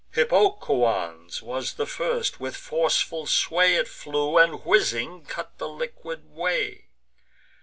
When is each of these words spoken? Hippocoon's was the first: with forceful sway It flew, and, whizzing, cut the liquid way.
Hippocoon's 0.13 1.43
was 1.43 1.75
the 1.75 1.85
first: 1.85 2.39
with 2.39 2.55
forceful 2.57 3.27
sway 3.27 3.75
It 3.75 3.87
flew, 3.87 4.39
and, 4.39 4.65
whizzing, 4.65 5.25
cut 5.25 5.55
the 5.59 5.69
liquid 5.69 6.25
way. 6.31 6.87